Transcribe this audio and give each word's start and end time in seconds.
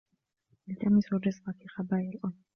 الْتَمِسُوا 0.69 1.17
الرِّزْقَ 1.17 1.51
فِي 1.51 1.67
خَبَايَا 1.67 2.09
الْأَرْضِ 2.09 2.33